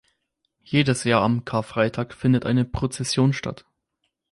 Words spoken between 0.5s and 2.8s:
Jedes Jahr am Karfreitag findet eine